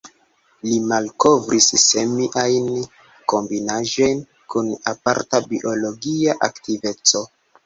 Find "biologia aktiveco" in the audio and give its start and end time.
5.53-7.25